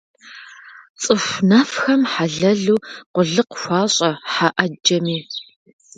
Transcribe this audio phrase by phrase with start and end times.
[1.01, 5.17] Цӏыху нэфхэм хьэлэлу къулыкъу хуащӏэ хьэ ӏэджэми.